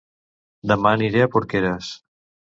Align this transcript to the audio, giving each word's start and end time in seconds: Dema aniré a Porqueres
Dema 0.71 0.93
aniré 0.99 1.21
a 1.25 1.27
Porqueres 1.35 1.91